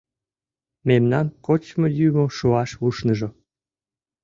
Мемнан 0.87 1.27
кочмо-йӱмӧ 1.45 2.25
шуаш 2.37 2.71
ушныжо. 2.85 3.29